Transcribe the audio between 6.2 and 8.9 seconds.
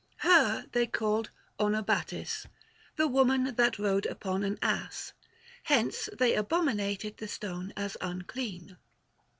abominated the stone as unclean.